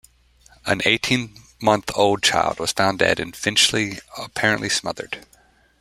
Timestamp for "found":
2.71-2.97